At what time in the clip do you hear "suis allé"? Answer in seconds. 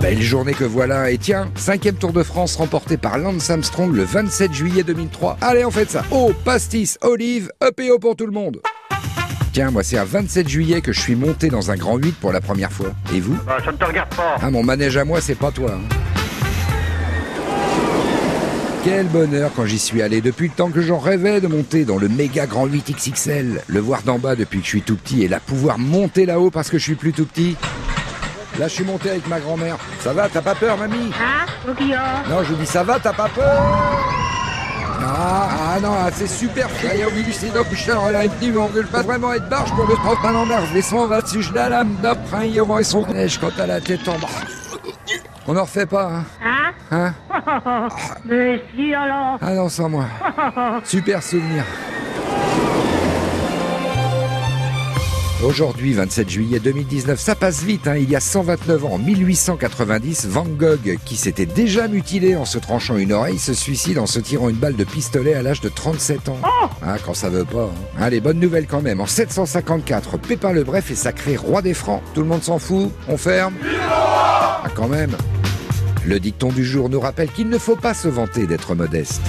19.80-20.20